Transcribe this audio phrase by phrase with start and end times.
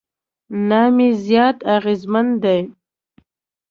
[0.67, 2.59] نام یې زیات اغېزمن دی.